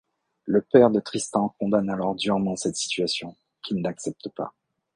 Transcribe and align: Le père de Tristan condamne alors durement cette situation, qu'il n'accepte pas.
Le 0.47 0.61
père 0.61 0.89
de 0.89 0.99
Tristan 0.99 1.53
condamne 1.59 1.91
alors 1.91 2.15
durement 2.15 2.55
cette 2.55 2.75
situation, 2.75 3.35
qu'il 3.61 3.81
n'accepte 3.83 4.29
pas. 4.29 4.51